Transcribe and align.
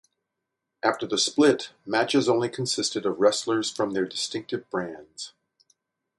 After 0.81 1.05
the 1.05 1.19
split, 1.19 1.73
matches 1.85 2.27
only 2.27 2.49
consisted 2.49 3.05
of 3.05 3.19
wrestlers 3.19 3.69
from 3.69 3.91
their 3.93 4.05
distinctive 4.07 4.67
brands. 4.71 5.33